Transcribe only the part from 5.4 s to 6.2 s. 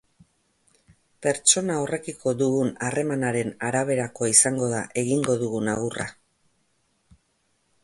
dugun agurra.